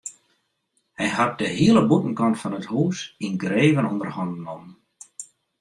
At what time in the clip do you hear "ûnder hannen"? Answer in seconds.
3.91-4.41